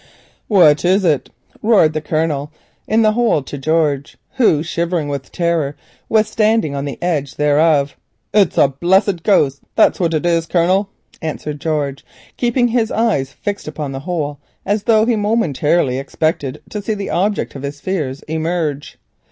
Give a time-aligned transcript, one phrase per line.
[0.47, 1.29] "What is it?"
[1.61, 2.51] roared the Colonel
[2.87, 5.75] in the pit to George, who shivering with terror
[6.09, 7.35] was standing on its edge.
[8.33, 10.89] "It's a blessed ghost, that's what it is, Colonel,"
[11.21, 12.03] answered George,
[12.35, 17.11] keeping his eyes fixed upon the hole as though he momentarily expected to see the
[17.11, 18.97] object of his fears emerge.